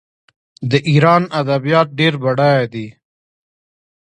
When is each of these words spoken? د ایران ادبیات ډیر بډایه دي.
د 0.69 0.73
ایران 0.89 1.23
ادبیات 1.39 1.87
ډیر 1.99 2.13
بډایه 2.23 2.65
دي. 2.73 2.87